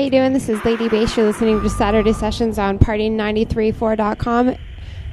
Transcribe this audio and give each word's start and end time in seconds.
How 0.00 0.04
you 0.04 0.10
doing? 0.10 0.32
This 0.32 0.48
is 0.48 0.64
Lady 0.64 0.88
Bass. 0.88 1.14
You're 1.14 1.26
listening 1.26 1.60
to 1.60 1.68
Saturday 1.68 2.14
Sessions 2.14 2.58
on 2.58 2.78
Party934.com, 2.78 4.56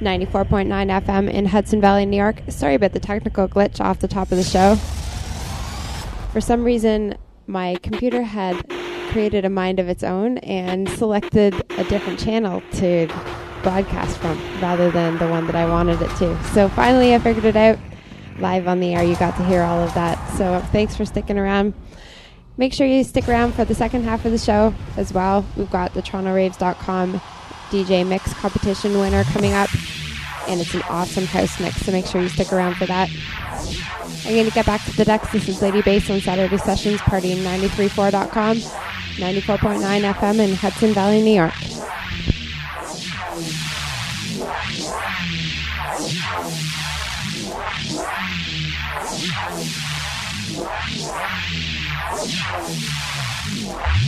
FM 0.00 1.30
in 1.30 1.44
Hudson 1.44 1.78
Valley, 1.78 2.06
New 2.06 2.16
York. 2.16 2.40
Sorry 2.48 2.74
about 2.74 2.94
the 2.94 2.98
technical 2.98 3.46
glitch 3.46 3.82
off 3.82 3.98
the 3.98 4.08
top 4.08 4.32
of 4.32 4.38
the 4.38 4.42
show. 4.42 4.76
For 6.32 6.40
some 6.40 6.64
reason, 6.64 7.18
my 7.46 7.76
computer 7.82 8.22
had 8.22 8.66
created 9.10 9.44
a 9.44 9.50
mind 9.50 9.78
of 9.78 9.90
its 9.90 10.02
own 10.02 10.38
and 10.38 10.88
selected 10.88 11.52
a 11.76 11.84
different 11.84 12.18
channel 12.18 12.62
to 12.76 13.08
broadcast 13.62 14.16
from 14.16 14.38
rather 14.62 14.90
than 14.90 15.18
the 15.18 15.28
one 15.28 15.46
that 15.48 15.54
I 15.54 15.68
wanted 15.68 16.00
it 16.00 16.16
to. 16.16 16.42
So 16.54 16.70
finally, 16.70 17.14
I 17.14 17.18
figured 17.18 17.44
it 17.44 17.56
out 17.56 17.78
live 18.38 18.66
on 18.66 18.80
the 18.80 18.94
air. 18.94 19.02
You 19.02 19.16
got 19.16 19.36
to 19.36 19.44
hear 19.44 19.60
all 19.60 19.82
of 19.82 19.92
that. 19.92 20.16
So 20.38 20.60
thanks 20.72 20.96
for 20.96 21.04
sticking 21.04 21.36
around. 21.36 21.74
Make 22.58 22.72
sure 22.72 22.88
you 22.88 23.04
stick 23.04 23.28
around 23.28 23.54
for 23.54 23.64
the 23.64 23.74
second 23.74 24.02
half 24.02 24.24
of 24.24 24.32
the 24.32 24.38
show 24.38 24.74
as 24.96 25.12
well. 25.12 25.46
We've 25.56 25.70
got 25.70 25.94
the 25.94 26.02
TorontoRaves.com 26.02 27.20
DJ 27.70 28.04
mix 28.04 28.34
competition 28.34 28.98
winner 28.98 29.22
coming 29.24 29.52
up, 29.52 29.70
and 30.48 30.60
it's 30.60 30.74
an 30.74 30.82
awesome 30.88 31.24
house 31.26 31.60
mix, 31.60 31.76
so 31.86 31.92
make 31.92 32.06
sure 32.06 32.20
you 32.20 32.28
stick 32.28 32.52
around 32.52 32.74
for 32.74 32.86
that. 32.86 33.08
I'm 34.26 34.34
going 34.34 34.46
to 34.46 34.52
get 34.52 34.66
back 34.66 34.84
to 34.86 34.96
the 34.96 35.04
decks. 35.04 35.30
This 35.30 35.48
is 35.48 35.62
Lady 35.62 35.82
Bass 35.82 36.10
on 36.10 36.20
Saturday 36.20 36.58
Sessions, 36.58 36.98
Party934.com, 37.02 38.56
94.9 38.56 40.14
FM 40.14 40.38
in 40.40 40.54
Hudson 40.56 40.92
Valley, 40.94 41.22
New 41.22 41.34
York. 41.34 41.54
Wow. 52.10 53.98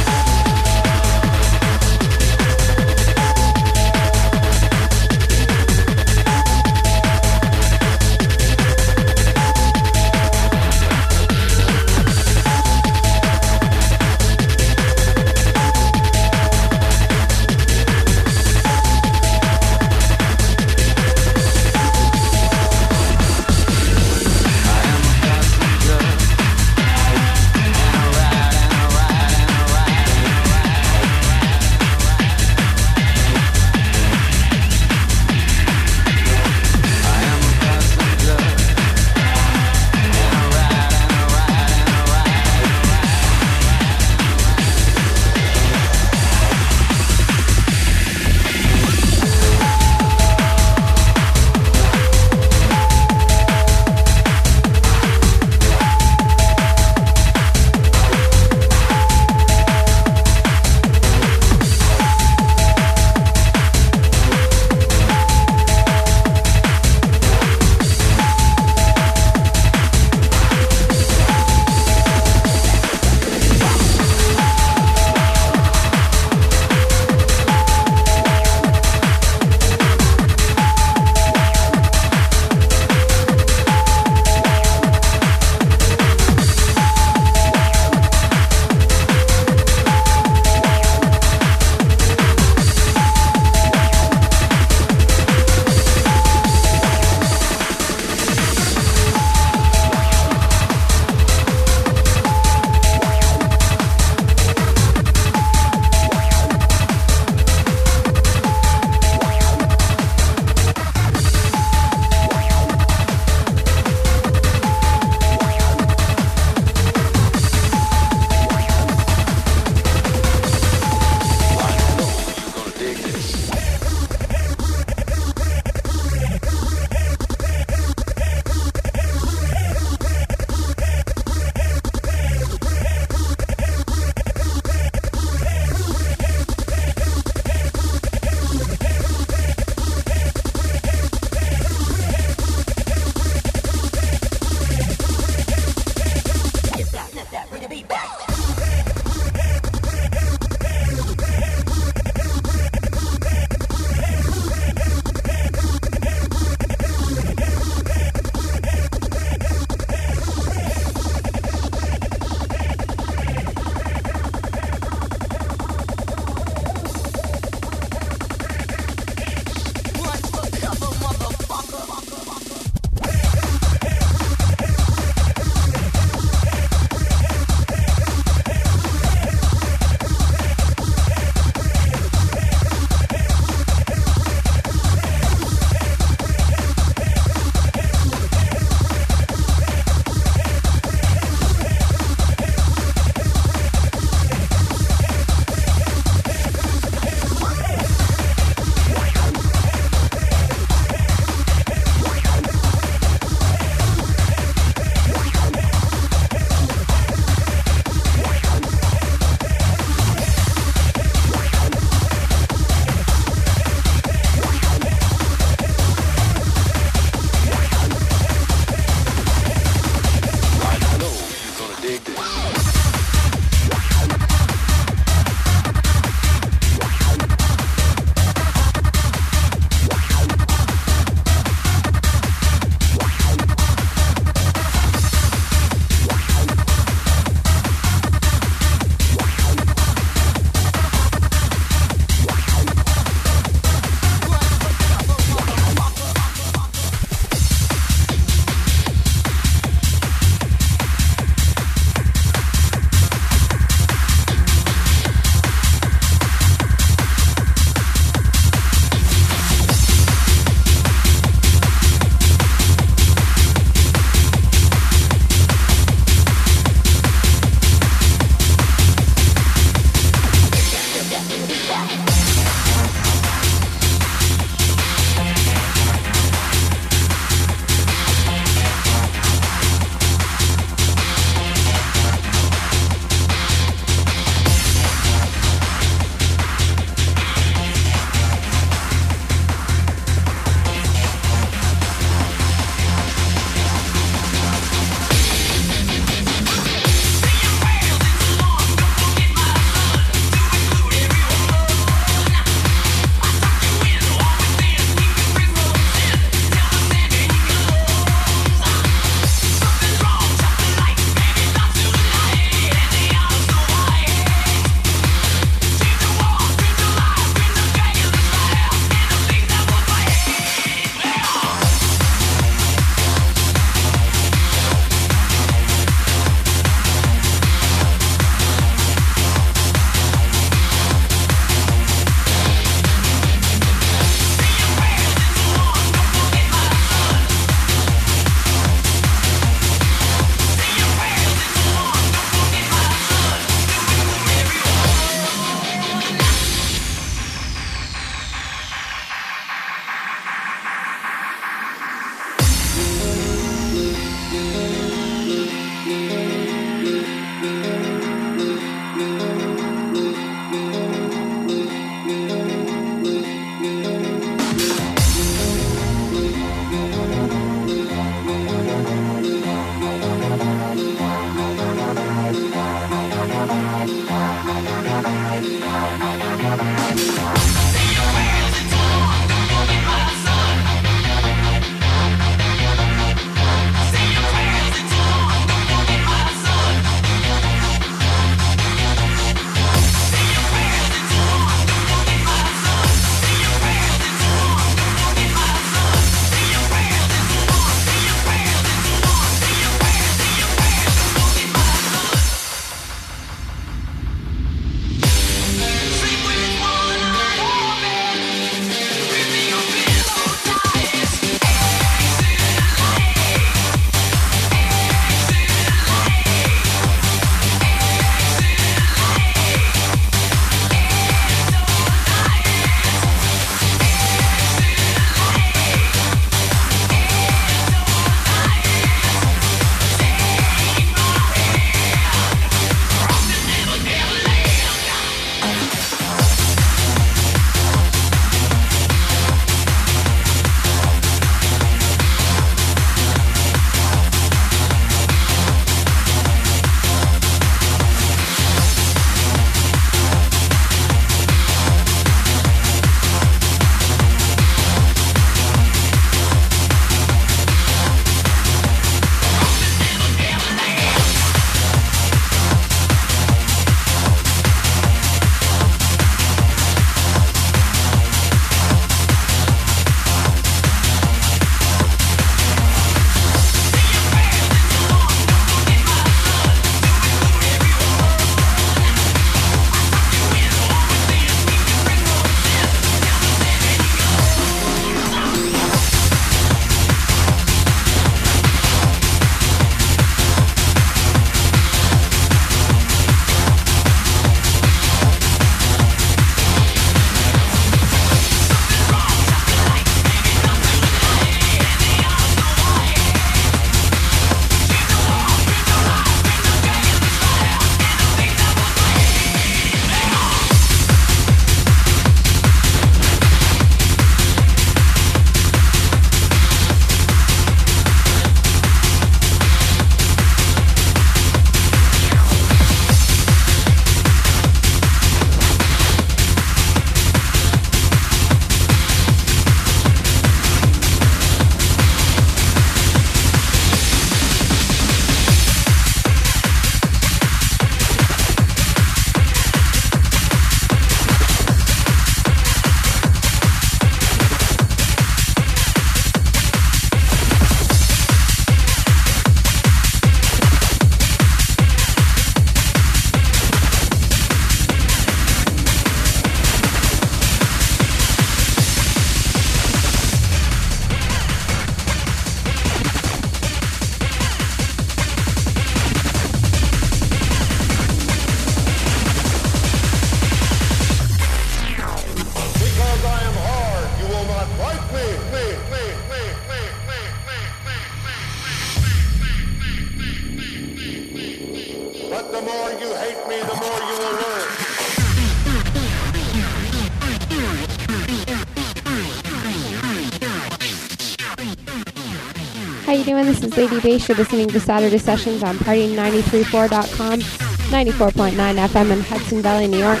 Lady 593.56 593.80
Bass. 593.80 594.08
You're 594.08 594.16
listening 594.16 594.48
to 594.48 594.58
Saturday 594.58 594.98
Sessions 594.98 595.42
on 595.44 595.56
Party934.com, 595.58 597.20
94.9 597.20 598.68
FM 598.68 598.90
in 598.90 599.00
Hudson 599.00 599.42
Valley, 599.42 599.68
New 599.68 599.78
York. 599.78 600.00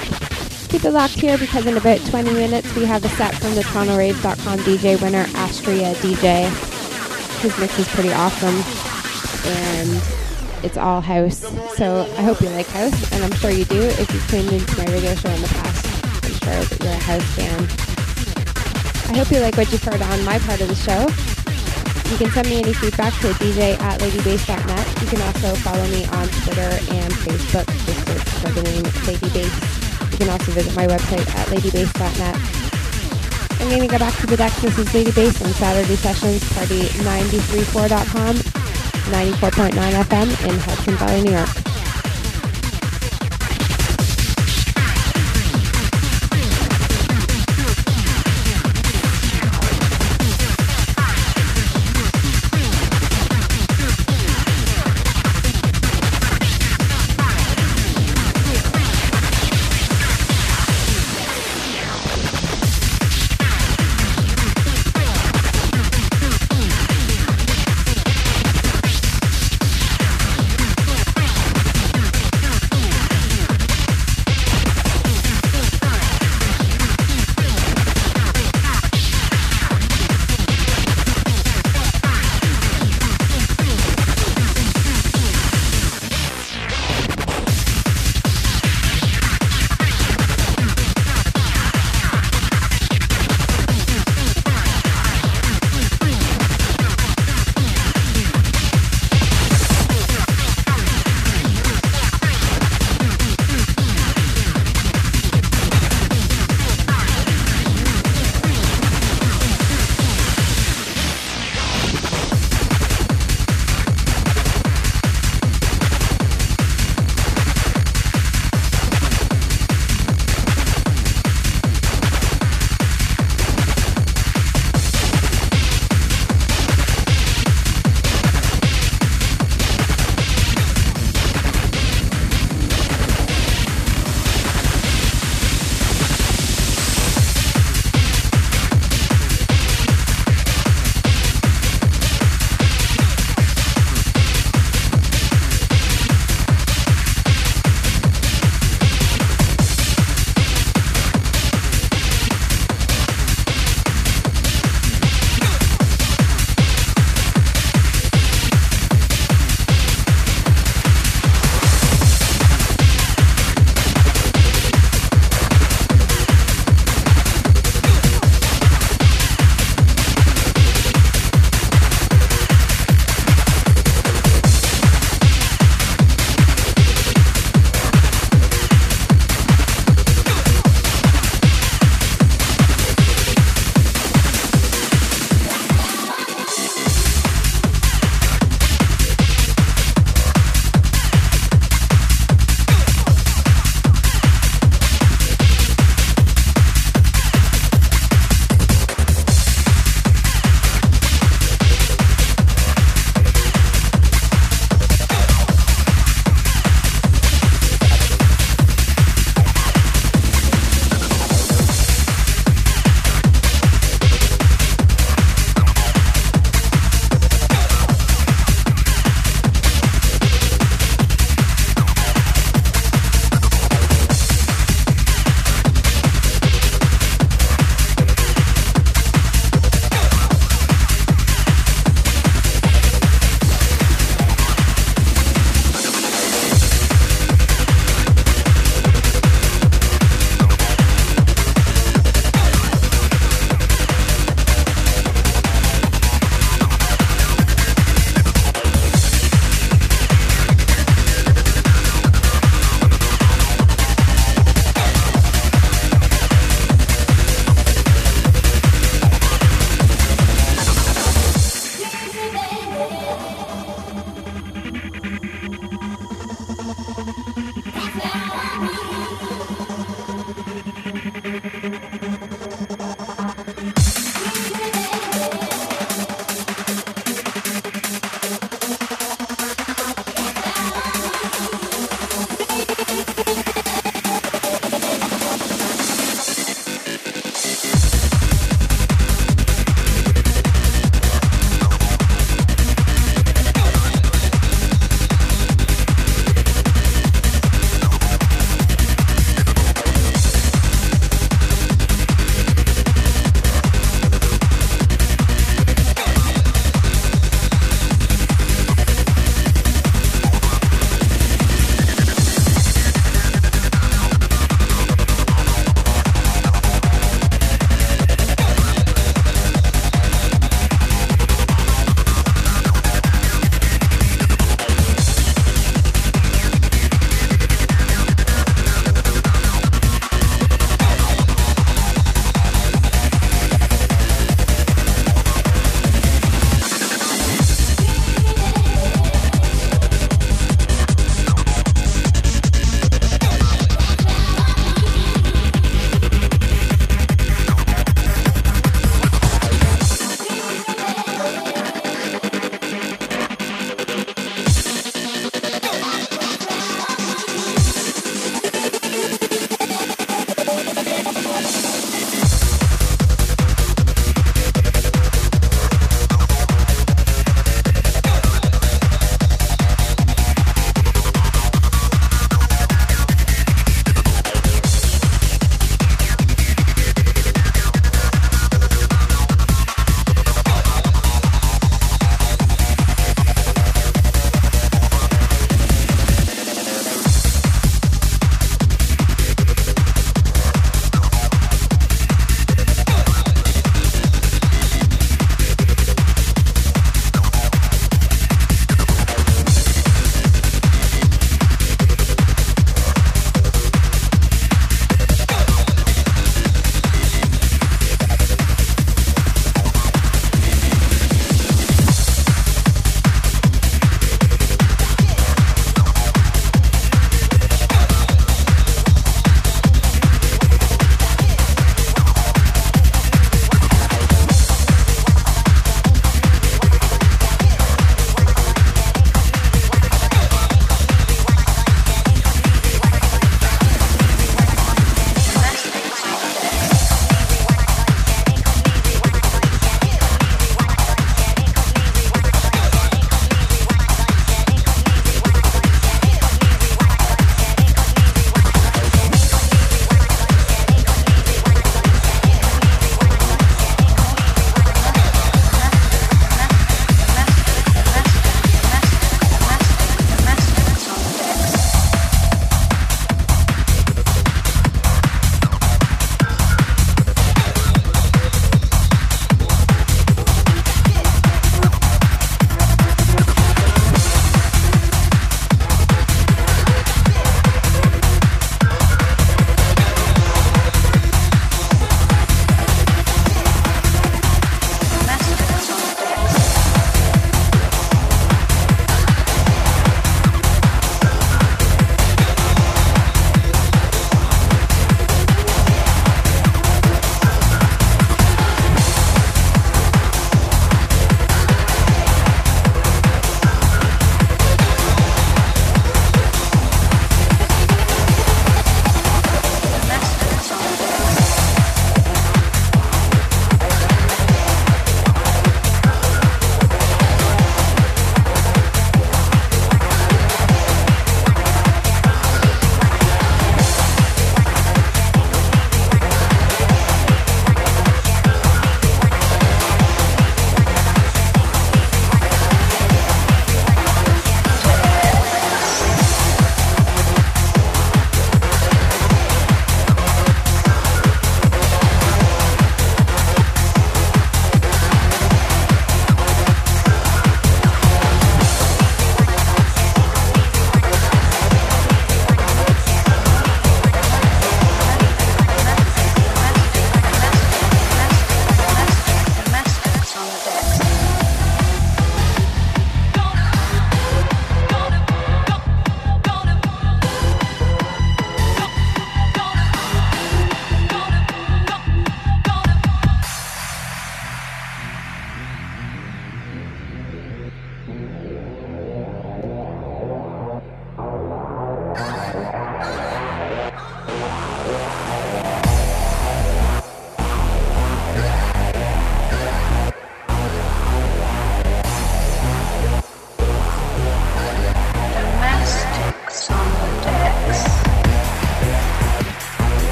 Keep 0.68 0.84
it 0.84 0.90
locked 0.90 1.14
here 1.14 1.38
because 1.38 1.64
in 1.66 1.76
about 1.76 2.00
20 2.06 2.32
minutes 2.32 2.74
we 2.74 2.84
have 2.84 3.04
a 3.04 3.08
set 3.10 3.32
from 3.36 3.54
the 3.54 3.60
TorontoRaves.com 3.62 4.58
DJ 4.60 5.00
winner, 5.00 5.24
Astria 5.36 5.94
DJ. 5.94 6.48
His 7.42 7.56
mix 7.58 7.78
is 7.78 7.86
pretty 7.88 8.12
awesome 8.12 8.56
and 9.46 10.02
it's 10.64 10.76
all 10.76 11.00
house. 11.00 11.38
So 11.76 12.10
I 12.18 12.22
hope 12.22 12.40
you 12.40 12.48
like 12.50 12.66
house 12.66 13.12
and 13.12 13.22
I'm 13.22 13.32
sure 13.34 13.50
you 13.50 13.64
do 13.66 13.80
if 13.80 14.12
you've 14.12 14.28
tuned 14.28 14.50
into 14.50 14.76
my 14.78 14.86
radio 14.86 15.14
show 15.14 15.30
in 15.30 15.40
the 15.40 15.48
past. 15.48 16.24
I'm 16.24 16.32
sure 16.32 16.64
that 16.64 16.82
you're 16.82 16.92
a 16.92 16.96
house 16.96 17.34
fan. 17.36 19.14
I 19.14 19.18
hope 19.18 19.30
you 19.30 19.38
like 19.38 19.56
what 19.56 19.70
you've 19.70 19.84
heard 19.84 20.02
on 20.02 20.24
my 20.24 20.40
part 20.40 20.60
of 20.60 20.66
the 20.66 20.74
show. 20.74 21.33
You 22.10 22.16
can 22.18 22.30
send 22.30 22.48
me 22.48 22.58
any 22.58 22.72
feedback 22.72 23.12
to 23.20 23.28
dj 23.40 23.80
at 23.80 24.00
ladybass.net. 24.00 25.00
You 25.00 25.06
can 25.08 25.22
also 25.22 25.54
follow 25.64 25.86
me 25.88 26.04
on 26.06 26.28
Twitter 26.44 26.70
and 26.92 27.12
Facebook. 27.24 27.66
Just 27.86 28.06
search 28.06 28.28
for 28.40 28.50
the 28.52 28.62
name 28.62 28.84
Lady 29.06 29.28
Bass. 29.32 30.12
You 30.12 30.18
can 30.18 30.28
also 30.28 30.52
visit 30.52 30.76
my 30.76 30.86
website 30.86 31.26
at 31.34 31.48
ladybass.net. 31.48 32.36
I'm 33.60 33.68
going 33.68 33.80
to 33.80 33.88
go 33.88 33.98
back 33.98 34.14
to 34.20 34.26
the 34.26 34.36
deck. 34.36 34.52
This 34.56 34.78
is 34.78 34.92
Lady 34.92 35.12
Bass 35.12 35.40
on 35.42 35.50
Saturday 35.54 35.96
Sessions, 35.96 36.42
party934.com, 36.52 38.36
94.9 38.36 39.72
FM 40.04 40.28
in 40.48 40.58
Hudson 40.60 40.96
Valley, 40.96 41.22
New 41.22 41.32
York. 41.32 41.53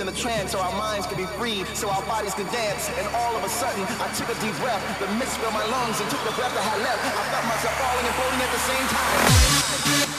in 0.00 0.08
a 0.08 0.12
trance 0.12 0.52
so 0.52 0.58
our 0.58 0.72
minds 0.78 1.06
could 1.06 1.18
be 1.18 1.26
free, 1.36 1.64
so 1.74 1.88
our 1.90 2.02
bodies 2.06 2.34
could 2.34 2.50
dance. 2.50 2.88
And 2.96 3.06
all 3.14 3.36
of 3.36 3.44
a 3.44 3.48
sudden, 3.48 3.84
I 4.00 4.08
took 4.16 4.28
a 4.28 4.40
deep 4.40 4.56
breath. 4.56 4.80
The 4.98 5.06
mist 5.14 5.36
filled 5.38 5.52
my 5.52 5.64
lungs 5.66 6.00
and 6.00 6.08
took 6.10 6.24
the 6.24 6.32
breath 6.32 6.56
I 6.56 6.62
had 6.62 6.80
left. 6.80 7.04
I 7.04 7.24
felt 7.28 7.44
myself 7.44 7.74
falling 7.76 8.06
and 8.06 8.14
floating 8.16 8.40
at 8.40 8.50
the 8.50 8.62
same 8.64 8.86
time. 10.06 10.09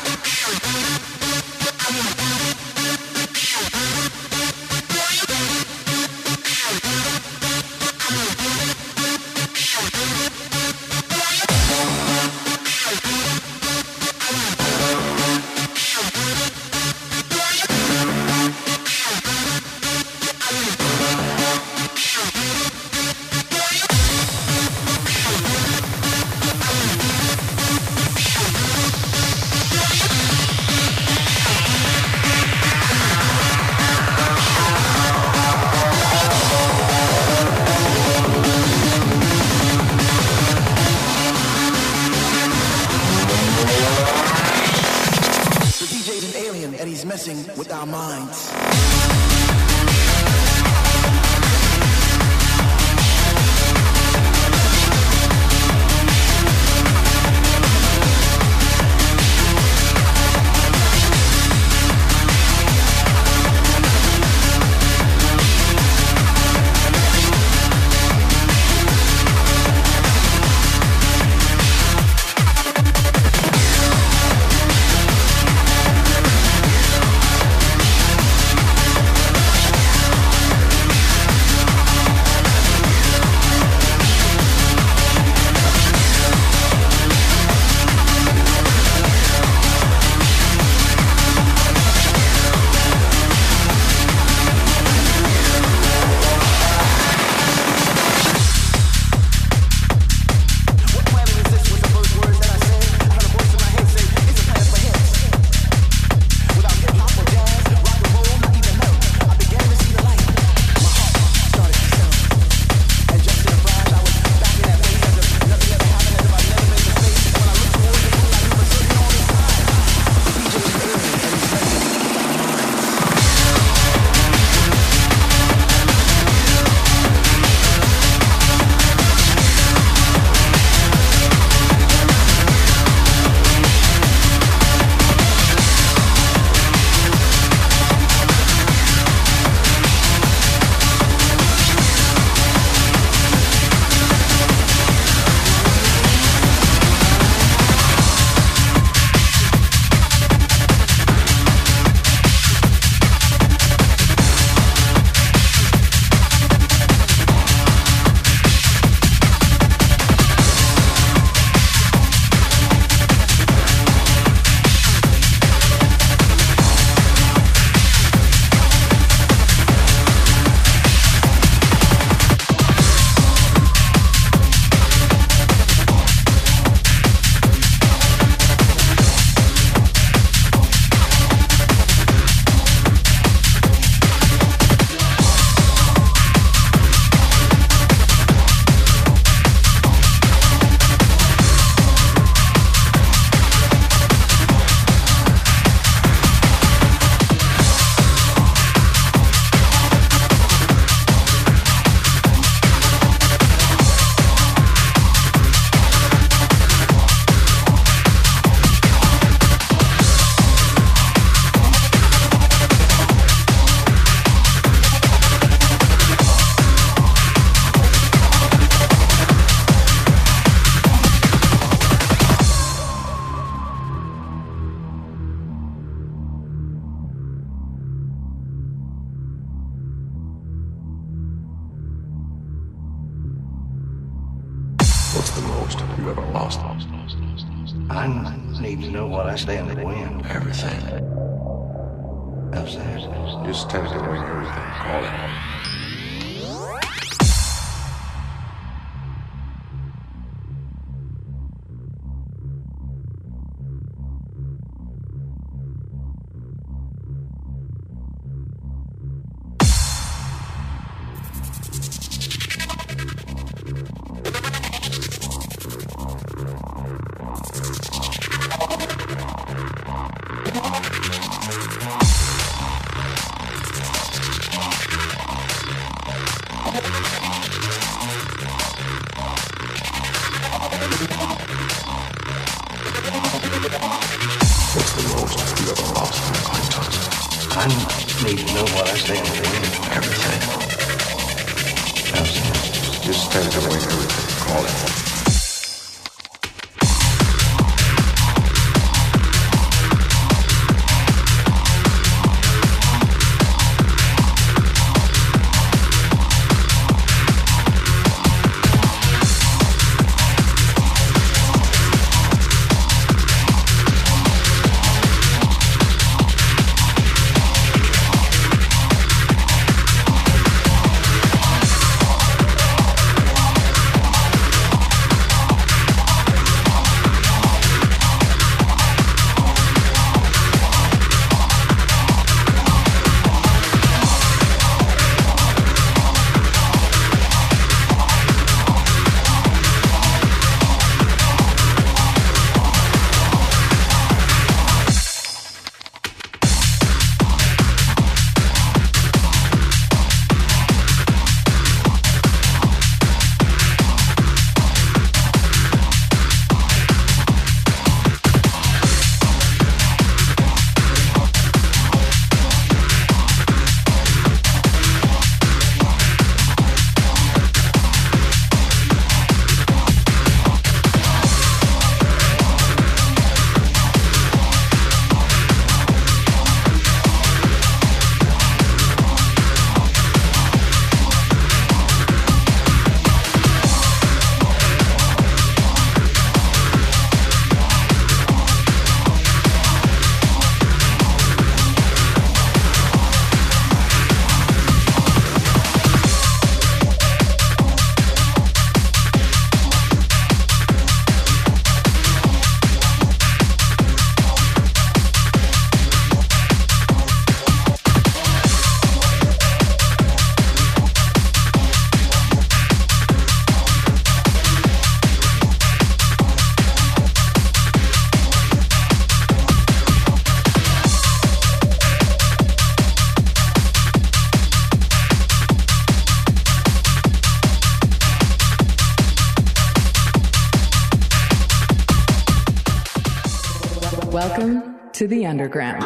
Underground. 435.42 435.84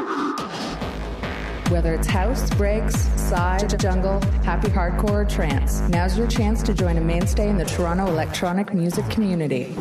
Whether 1.72 1.96
it's 1.96 2.08
house, 2.08 2.48
breaks, 2.56 2.96
side, 3.20 3.80
jungle, 3.80 4.22
happy 4.44 4.68
hardcore, 4.68 5.10
or 5.10 5.26
trance, 5.26 5.80
now's 5.90 6.16
your 6.16 6.28
chance 6.28 6.62
to 6.62 6.76
join 6.76 6.98
a 6.98 7.02
mainstay 7.02 7.50
in 7.50 7.58
the 7.58 7.66
Toronto 7.66 8.06
electronic 8.06 8.72
music 8.74 9.10
community. 9.10 9.74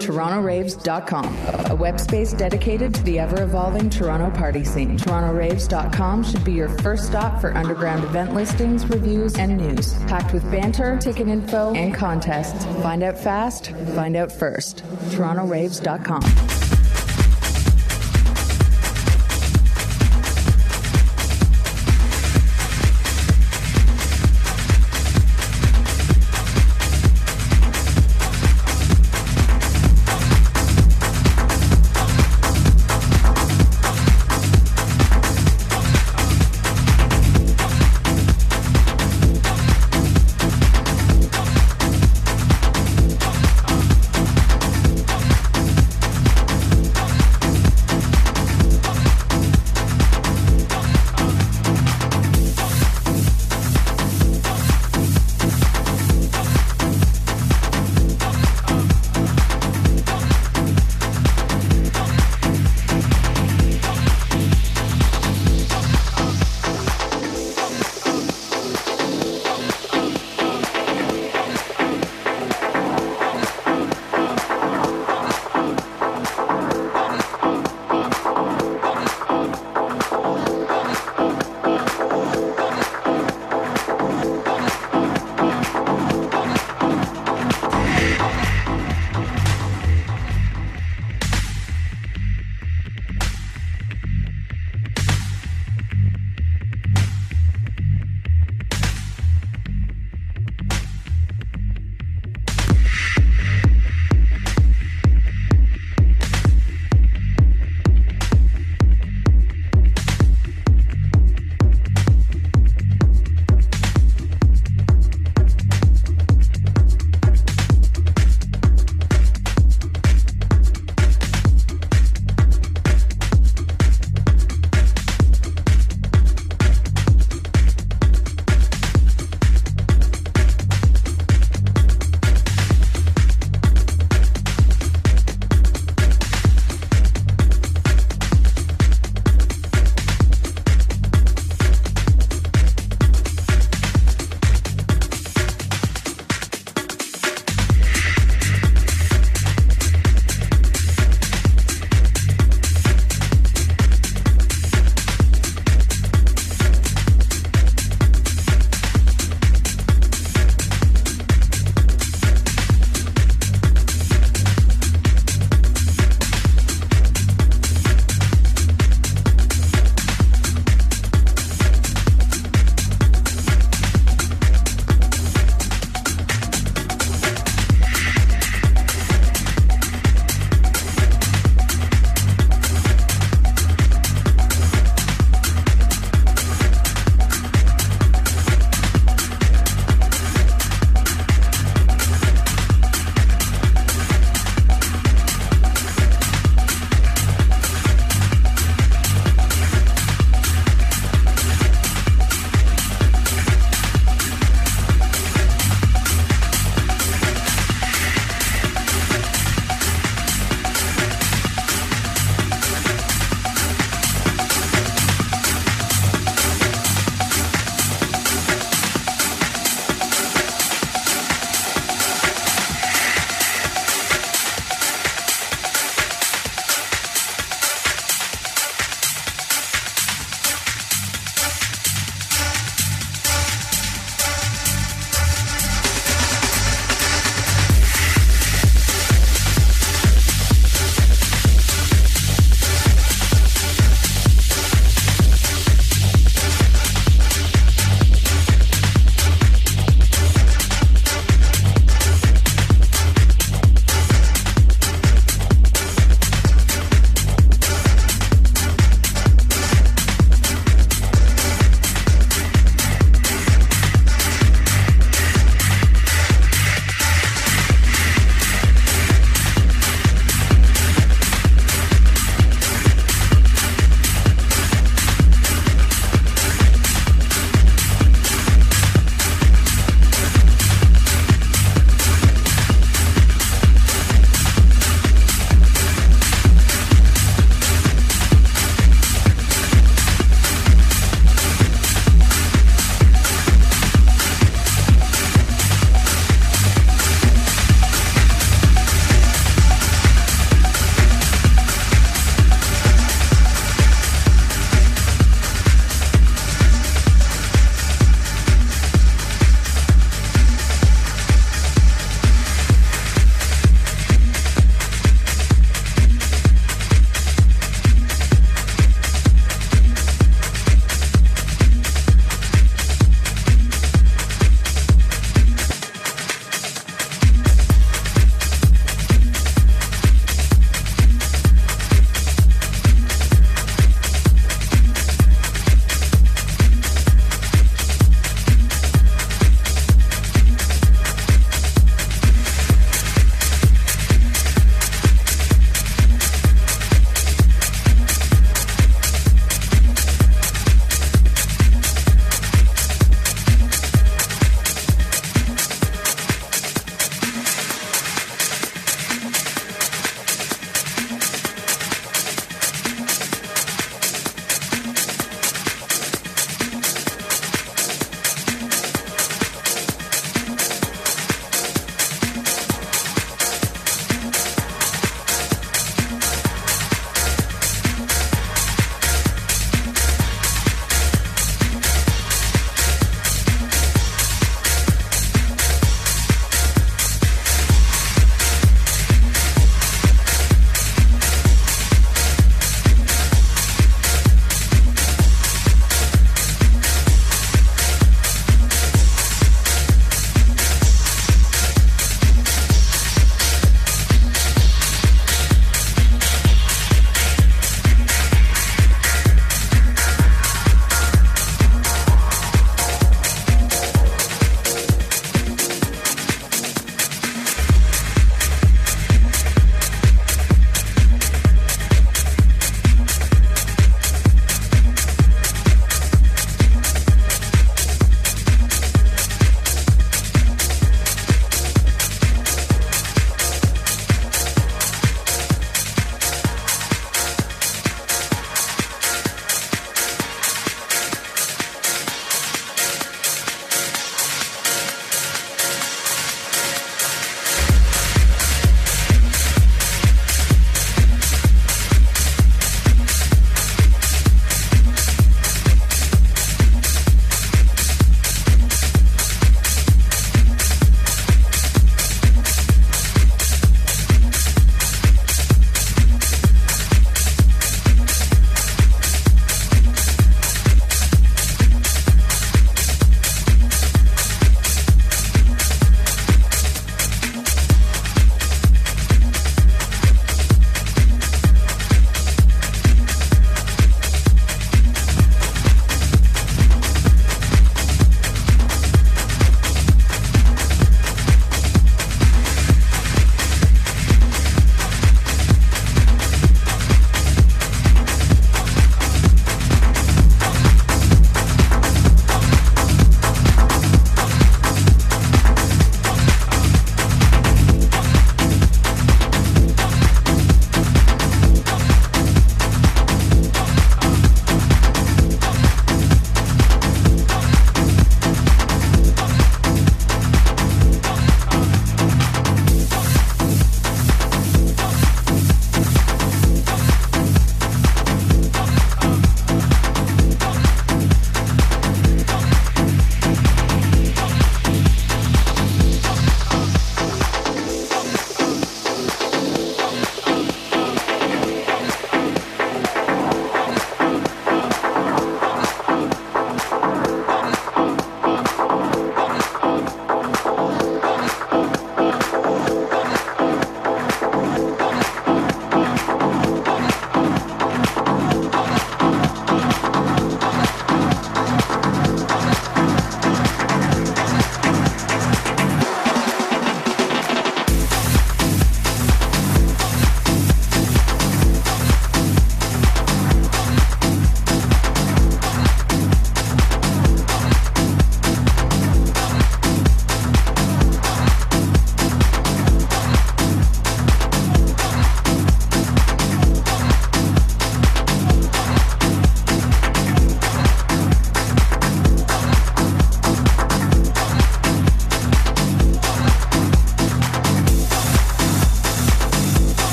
TorontoRaves.com, 0.00 1.70
a 1.70 1.74
web 1.74 1.98
space 1.98 2.34
dedicated 2.34 2.92
to 2.94 3.02
the 3.04 3.18
ever 3.18 3.42
evolving 3.42 3.88
Toronto 3.88 4.30
party 4.36 4.64
scene. 4.64 4.98
TorontoRaves.com 4.98 6.24
should 6.24 6.44
be 6.44 6.52
your 6.52 6.68
first 6.80 7.06
stop 7.06 7.40
for 7.40 7.56
underground 7.56 8.04
event 8.04 8.34
listings, 8.34 8.86
reviews, 8.86 9.36
and 9.36 9.56
news. 9.56 9.94
Packed 10.04 10.34
with 10.34 10.42
banter, 10.50 10.98
ticket 10.98 11.28
info, 11.28 11.72
and 11.72 11.94
contests. 11.94 12.66
Find 12.82 13.02
out 13.02 13.18
fast, 13.18 13.70
find 13.94 14.14
out 14.14 14.30
first. 14.30 14.84
TorontoRaves.com. 15.12 16.49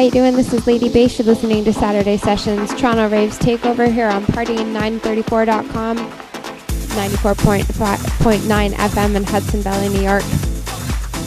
How 0.00 0.06
you 0.06 0.12
doing? 0.12 0.34
This 0.34 0.54
is 0.54 0.66
Lady 0.66 0.88
Bass. 0.88 1.18
You're 1.18 1.26
listening 1.26 1.62
to 1.64 1.74
Saturday 1.74 2.16
Sessions 2.16 2.72
Toronto 2.72 3.10
Raves 3.10 3.38
Takeover 3.38 3.92
here 3.92 4.08
on 4.08 4.24
Party934.com, 4.24 5.98
94.9 5.98 8.70
FM 8.70 9.14
in 9.14 9.24
Hudson 9.24 9.60
Valley, 9.60 9.90
New 9.90 10.00
York. 10.00 10.22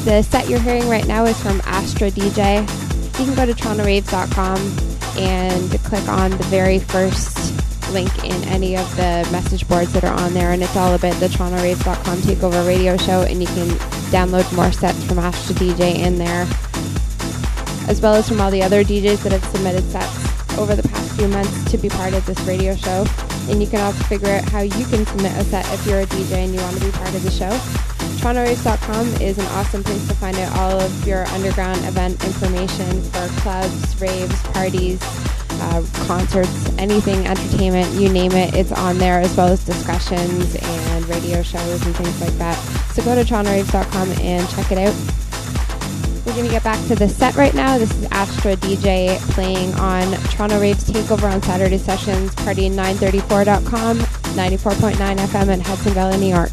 The 0.05 0.23
set 0.23 0.49
you're 0.49 0.59
hearing 0.59 0.89
right 0.89 1.05
now 1.05 1.23
is 1.25 1.39
from 1.39 1.61
Astro 1.65 2.09
DJ. 2.09 2.61
You 3.19 3.25
can 3.25 3.35
go 3.35 3.45
to 3.45 3.53
TorontoRaves.com 3.53 4.57
and 5.21 5.69
click 5.83 6.09
on 6.09 6.31
the 6.31 6.43
very 6.45 6.79
first 6.79 7.53
link 7.91 8.23
in 8.23 8.43
any 8.45 8.75
of 8.75 8.89
the 8.95 9.29
message 9.31 9.67
boards 9.67 9.93
that 9.93 10.03
are 10.03 10.19
on 10.19 10.33
there, 10.33 10.51
and 10.51 10.63
it's 10.63 10.75
all 10.75 10.95
about 10.95 11.13
the 11.19 11.27
TorontoRaves.com 11.27 12.17
Takeover 12.21 12.67
Radio 12.67 12.97
Show, 12.97 13.21
and 13.21 13.39
you 13.39 13.47
can 13.49 13.67
download 14.09 14.51
more 14.55 14.71
sets 14.71 15.05
from 15.05 15.19
Astro 15.19 15.53
DJ 15.57 15.99
in 15.99 16.17
there, 16.17 16.47
as 17.93 18.01
well 18.01 18.15
as 18.15 18.27
from 18.27 18.41
all 18.41 18.49
the 18.49 18.63
other 18.63 18.83
DJs 18.83 19.21
that 19.21 19.33
have 19.33 19.45
submitted 19.53 19.83
sets 19.91 20.57
over 20.57 20.75
the 20.75 20.81
past 20.81 21.15
few 21.15 21.27
months 21.27 21.69
to 21.69 21.77
be 21.77 21.89
part 21.89 22.15
of 22.15 22.25
this 22.25 22.39
radio 22.41 22.75
show. 22.75 23.05
And 23.47 23.61
you 23.61 23.69
can 23.69 23.81
also 23.81 24.03
figure 24.05 24.29
out 24.29 24.49
how 24.49 24.61
you 24.61 24.85
can 24.85 25.05
submit 25.05 25.31
a 25.37 25.43
set 25.43 25.63
if 25.71 25.85
you're 25.85 26.01
a 26.01 26.05
DJ 26.07 26.45
and 26.45 26.55
you 26.55 26.59
want 26.59 26.75
to 26.75 26.83
be 26.83 26.89
part 26.89 27.13
of 27.13 27.21
the 27.21 27.29
show. 27.29 27.51
TorontoRaves.com 28.17 29.21
is 29.21 29.37
an 29.37 29.45
awesome 29.57 29.83
place 29.83 30.07
to 30.07 30.15
find 30.15 30.35
out 30.37 30.57
all 30.57 30.81
of 30.81 31.07
your 31.07 31.25
underground 31.37 31.85
event 31.85 32.13
information 32.25 32.99
for 33.13 33.27
clubs, 33.41 34.01
raves, 34.01 34.41
parties, 34.53 34.99
uh, 35.61 35.85
concerts, 36.07 36.75
anything 36.79 37.27
entertainment, 37.27 37.87
you 37.93 38.09
name 38.09 38.31
it, 38.31 38.55
it's 38.55 38.71
on 38.71 38.97
there, 38.97 39.19
as 39.19 39.37
well 39.37 39.49
as 39.49 39.63
discussions 39.63 40.55
and 40.55 41.09
radio 41.09 41.43
shows 41.43 41.85
and 41.85 41.95
things 41.95 42.21
like 42.21 42.33
that. 42.39 42.57
So 42.95 43.03
go 43.03 43.13
to 43.13 43.21
TorontoRaves.com 43.21 44.13
and 44.13 44.49
check 44.49 44.71
it 44.71 44.79
out. 44.79 45.22
We're 46.33 46.37
going 46.37 46.49
to 46.49 46.53
get 46.53 46.63
back 46.63 46.87
to 46.87 46.95
the 46.95 47.07
set 47.07 47.35
right 47.35 47.53
now. 47.53 47.77
This 47.77 47.91
is 47.91 48.05
Astra 48.05 48.55
DJ 48.55 49.19
playing 49.35 49.71
on 49.75 50.13
Toronto 50.31 50.59
Raves 50.59 50.83
Takeover 50.83 51.31
on 51.31 51.43
Saturday 51.43 51.77
Sessions, 51.77 52.33
party934.com, 52.37 53.97
94.9 53.99 55.17
FM 55.17 55.53
in 55.53 55.59
Hudson 55.59 55.93
Valley, 55.93 56.17
New 56.17 56.33
York. 56.33 56.49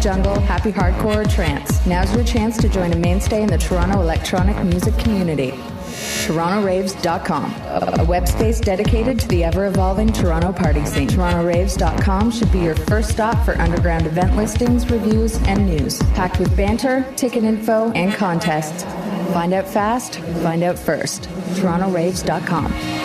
Jungle, 0.00 0.38
happy 0.40 0.72
hardcore, 0.72 1.24
or 1.24 1.28
trance. 1.28 1.84
Now's 1.86 2.14
your 2.14 2.24
chance 2.24 2.56
to 2.58 2.68
join 2.68 2.92
a 2.92 2.96
mainstay 2.96 3.42
in 3.42 3.48
the 3.48 3.58
Toronto 3.58 4.00
electronic 4.00 4.56
music 4.64 4.96
community. 4.98 5.52
TorontoRaves.com, 6.26 8.00
a 8.00 8.04
web 8.04 8.26
space 8.26 8.60
dedicated 8.60 9.18
to 9.20 9.28
the 9.28 9.44
ever 9.44 9.66
evolving 9.66 10.12
Toronto 10.12 10.52
party 10.52 10.84
scene. 10.84 11.08
TorontoRaves.com 11.08 12.30
should 12.30 12.52
be 12.52 12.60
your 12.60 12.74
first 12.74 13.10
stop 13.10 13.44
for 13.44 13.56
underground 13.58 14.06
event 14.06 14.36
listings, 14.36 14.90
reviews, 14.90 15.36
and 15.44 15.66
news. 15.66 15.98
Packed 16.14 16.38
with 16.38 16.54
banter, 16.56 17.06
ticket 17.16 17.44
info, 17.44 17.90
and 17.92 18.12
contests. 18.12 18.84
Find 19.32 19.52
out 19.52 19.68
fast, 19.68 20.16
find 20.42 20.62
out 20.62 20.78
first. 20.78 21.22
TorontoRaves.com. 21.54 22.95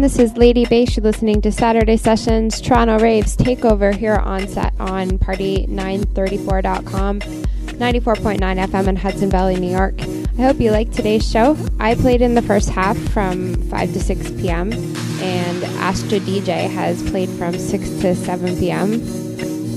Doing? 0.00 0.10
This 0.10 0.18
is 0.18 0.36
Lady 0.36 0.64
Bass. 0.64 0.96
You're 0.96 1.04
listening 1.04 1.40
to 1.42 1.52
Saturday 1.52 1.96
Sessions 1.96 2.60
Toronto 2.60 2.98
Raves 2.98 3.36
Takeover 3.36 3.94
here 3.94 4.16
on 4.16 4.48
set 4.48 4.74
on 4.80 5.18
Party934.com, 5.18 7.20
94.9 7.20 8.40
FM 8.40 8.88
in 8.88 8.96
Hudson 8.96 9.30
Valley, 9.30 9.56
New 9.56 9.70
York. 9.70 10.00
I 10.00 10.42
hope 10.42 10.58
you 10.60 10.70
liked 10.70 10.94
today's 10.94 11.28
show. 11.28 11.56
I 11.78 11.94
played 11.94 12.22
in 12.22 12.34
the 12.34 12.40
first 12.42 12.70
half 12.70 12.96
from 13.10 13.54
5 13.68 13.92
to 13.92 14.00
6 14.00 14.30
p.m. 14.32 14.72
and 14.72 15.64
Astra 15.78 16.18
DJ 16.20 16.70
has 16.70 17.02
played 17.10 17.28
from 17.30 17.58
6 17.58 17.88
to 18.00 18.14
7 18.14 18.58
p.m. 18.58 19.00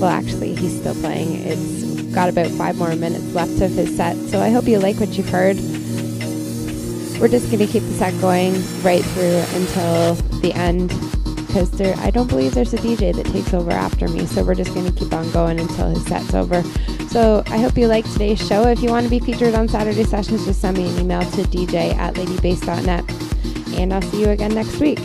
Well, 0.00 0.10
actually, 0.10 0.54
he's 0.54 0.78
still 0.78 0.94
playing. 0.94 1.46
It's 1.46 2.02
got 2.14 2.28
about 2.28 2.50
five 2.52 2.76
more 2.76 2.94
minutes 2.96 3.34
left 3.34 3.60
of 3.60 3.72
his 3.72 3.96
set, 3.96 4.16
so 4.28 4.40
I 4.40 4.50
hope 4.50 4.66
you 4.66 4.78
like 4.78 5.00
what 5.00 5.18
you've 5.18 5.28
heard 5.28 5.58
we're 7.24 7.30
just 7.30 7.46
going 7.46 7.58
to 7.58 7.66
keep 7.66 7.82
the 7.82 7.94
set 7.94 8.20
going 8.20 8.52
right 8.82 9.02
through 9.02 9.42
until 9.58 10.14
the 10.42 10.52
end 10.52 10.90
because 11.46 11.70
there 11.70 11.96
I 12.00 12.10
don't 12.10 12.28
believe 12.28 12.52
there's 12.52 12.74
a 12.74 12.76
DJ 12.76 13.14
that 13.14 13.24
takes 13.24 13.54
over 13.54 13.70
after 13.70 14.08
me. 14.08 14.26
So 14.26 14.44
we're 14.44 14.54
just 14.54 14.74
going 14.74 14.84
to 14.84 14.92
keep 14.92 15.10
on 15.14 15.30
going 15.30 15.58
until 15.58 15.88
his 15.88 16.04
set's 16.04 16.34
over. 16.34 16.62
So 17.08 17.42
I 17.46 17.56
hope 17.56 17.78
you 17.78 17.86
like 17.86 18.04
today's 18.12 18.46
show. 18.46 18.68
If 18.68 18.82
you 18.82 18.90
want 18.90 19.04
to 19.04 19.10
be 19.10 19.20
featured 19.20 19.54
on 19.54 19.68
Saturday 19.68 20.04
sessions, 20.04 20.44
just 20.44 20.60
send 20.60 20.76
me 20.76 20.86
an 20.86 20.98
email 20.98 21.22
to 21.22 21.44
dj 21.44 21.94
at 21.94 22.12
ladybass.net. 22.12 23.80
And 23.80 23.94
I'll 23.94 24.02
see 24.02 24.20
you 24.20 24.28
again 24.28 24.52
next 24.52 24.78
week. 24.78 24.98